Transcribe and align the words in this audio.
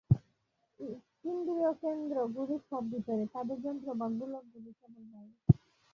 ইন্দ্রিয়কেন্দ্রগুলি 1.25 2.55
সব 2.69 2.83
ভিতরে, 2.91 3.23
তাদের 3.33 3.57
যন্ত্র 3.63 3.87
বা 3.99 4.07
গোলকগুলি 4.17 4.71
কেবল 4.79 5.03
বাইরে। 5.11 5.35